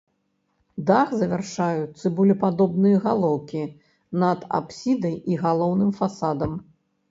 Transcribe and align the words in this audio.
Дах 0.87 1.11
завяршаюць 1.19 1.99
цыбулепадобныя 2.03 3.03
галоўкі 3.05 3.63
над 4.25 4.49
апсідай 4.61 5.15
і 5.35 5.41
галоўным 5.47 5.95
фасадам. 6.03 6.61